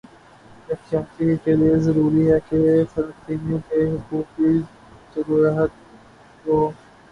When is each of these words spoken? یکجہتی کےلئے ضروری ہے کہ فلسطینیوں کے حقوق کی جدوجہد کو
یکجہتی 0.69 1.25
کےلئے 1.43 1.75
ضروری 1.79 2.23
ہے 2.31 2.39
کہ 2.47 2.59
فلسطینیوں 2.93 3.59
کے 3.67 3.79
حقوق 3.85 4.35
کی 4.35 4.51
جدوجہد 5.13 5.71
کو 6.45 6.57